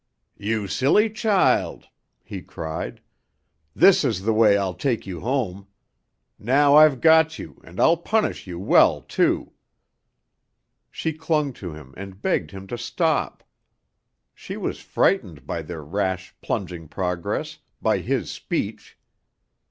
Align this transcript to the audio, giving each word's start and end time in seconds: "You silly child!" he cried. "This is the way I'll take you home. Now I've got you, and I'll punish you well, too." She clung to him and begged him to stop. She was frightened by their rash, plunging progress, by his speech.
"You 0.39 0.65
silly 0.65 1.11
child!" 1.11 1.85
he 2.23 2.41
cried. 2.41 3.01
"This 3.75 4.03
is 4.03 4.23
the 4.23 4.33
way 4.33 4.57
I'll 4.57 4.73
take 4.73 5.05
you 5.05 5.19
home. 5.19 5.67
Now 6.39 6.75
I've 6.75 7.01
got 7.01 7.37
you, 7.37 7.61
and 7.63 7.79
I'll 7.79 7.97
punish 7.97 8.47
you 8.47 8.57
well, 8.57 9.01
too." 9.01 9.51
She 10.89 11.13
clung 11.13 11.53
to 11.61 11.73
him 11.75 11.93
and 11.95 12.19
begged 12.19 12.49
him 12.49 12.65
to 12.69 12.79
stop. 12.79 13.43
She 14.33 14.57
was 14.57 14.79
frightened 14.79 15.45
by 15.45 15.61
their 15.61 15.83
rash, 15.83 16.35
plunging 16.41 16.87
progress, 16.87 17.59
by 17.79 17.99
his 17.99 18.31
speech. 18.31 18.97